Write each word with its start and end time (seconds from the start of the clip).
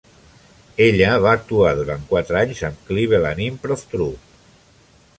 Ella 0.85 1.11
va 1.25 1.33
actuar 1.41 1.75
durant 1.81 2.07
quatre 2.13 2.41
anys 2.41 2.65
amb 2.71 2.83
Cleveland 2.91 3.47
Improv 3.53 3.89
Troupe. 3.97 4.47